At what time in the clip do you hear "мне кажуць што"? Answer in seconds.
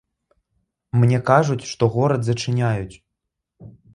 1.01-1.83